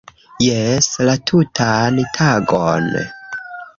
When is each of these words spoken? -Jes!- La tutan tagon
-Jes!- 0.45 0.87
La 1.09 1.13
tutan 1.31 1.99
tagon 2.17 2.89